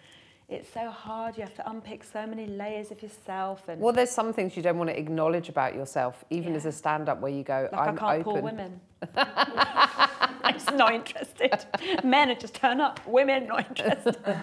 [0.49, 1.37] It's so hard.
[1.37, 4.63] You have to unpick so many layers of yourself, and Well, there's some things you
[4.63, 6.57] don't want to acknowledge about yourself, even Yeah.
[6.57, 8.81] as a stand-up, where you go, like "I'm I can't open." women.
[9.17, 11.67] I'm just not interested.
[12.03, 12.99] Men are just turn up.
[13.07, 14.17] Women not interested.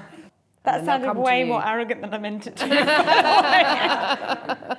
[0.63, 2.65] That sounded way more arrogant than I meant it to.
[2.67, 4.77] I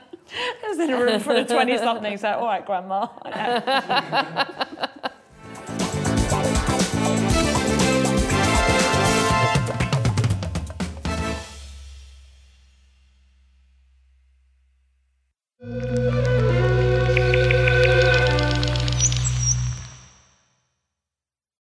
[0.68, 3.07] was in a room full of 20 somethings, so, all right, Grandma.